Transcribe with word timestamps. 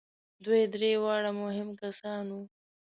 دوی 0.45 0.61
درې 0.75 0.91
واړه 1.03 1.31
مهم 1.41 1.69
کسان 1.81 2.25
وو. 2.33 2.43